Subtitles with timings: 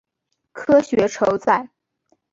[0.51, 1.69] 科学酬载